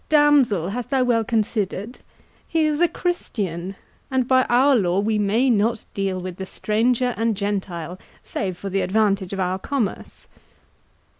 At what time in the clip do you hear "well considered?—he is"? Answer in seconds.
1.03-2.79